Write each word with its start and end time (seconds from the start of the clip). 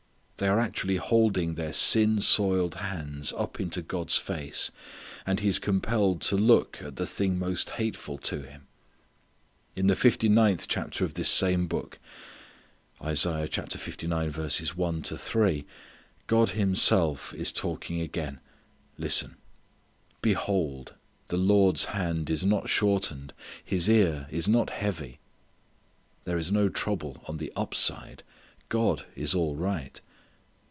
_They 0.43 0.49
are 0.49 0.59
actually 0.59 0.95
holding 0.95 1.53
their 1.53 1.71
sin 1.71 2.19
soiled 2.19 2.73
hands 2.73 3.31
up 3.37 3.59
into 3.59 3.83
God's 3.83 4.17
face; 4.17 4.71
and 5.23 5.39
He 5.39 5.47
is 5.47 5.59
compelled 5.59 6.19
to 6.21 6.35
look 6.35 6.81
at 6.81 6.95
the 6.95 7.05
thing 7.05 7.37
most 7.37 7.69
hateful 7.69 8.17
to 8.17 8.41
Him. 8.41 8.65
In 9.75 9.85
the 9.85 9.95
fifty 9.95 10.27
ninth 10.27 10.65
chapter 10.67 11.05
of 11.05 11.13
this 11.13 11.29
same 11.29 11.67
book, 11.67 11.99
God 12.99 13.19
Himself 16.49 17.33
is 17.35 17.51
talking 17.51 18.01
again. 18.01 18.39
Listen 18.97 19.35
"Behold! 20.23 20.95
the 21.27 21.37
Lord's 21.37 21.85
hand 21.85 22.31
is 22.31 22.43
not 22.43 22.67
shortened: 22.67 23.33
His 23.63 23.87
ear 23.87 24.25
is 24.31 24.47
not 24.47 24.71
heavy." 24.71 25.19
There 26.23 26.37
is 26.39 26.51
no 26.51 26.67
trouble 26.67 27.21
on 27.27 27.37
the 27.37 27.53
up 27.55 27.75
side. 27.75 28.23
God 28.69 29.05
is 29.15 29.35
all 29.35 29.55
right. 29.55 30.01